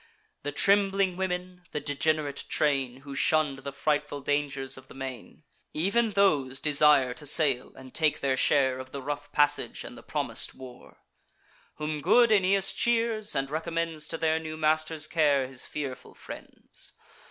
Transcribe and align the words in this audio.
The 0.41 0.51
trembling 0.51 1.15
women, 1.15 1.61
the 1.73 1.79
degenerate 1.79 2.45
train, 2.49 3.01
Who 3.01 3.13
shunn'd 3.15 3.59
the 3.59 3.71
frightful 3.71 4.21
dangers 4.21 4.75
of 4.75 4.87
the 4.87 4.95
main, 4.95 5.43
Ev'n 5.75 6.13
those 6.13 6.59
desire 6.59 7.13
to 7.13 7.27
sail, 7.27 7.71
and 7.75 7.93
take 7.93 8.19
their 8.19 8.35
share 8.35 8.79
Of 8.79 8.91
the 8.93 9.01
rough 9.03 9.31
passage 9.31 9.83
and 9.83 9.95
the 9.95 10.01
promis'd 10.01 10.55
war: 10.55 11.03
Whom 11.75 12.01
good 12.01 12.31
Aeneas 12.31 12.73
cheers, 12.73 13.35
and 13.35 13.51
recommends 13.51 14.07
To 14.07 14.17
their 14.17 14.39
new 14.39 14.57
master's 14.57 15.05
care 15.05 15.45
his 15.45 15.67
fearful 15.67 16.15
friends. 16.15 16.93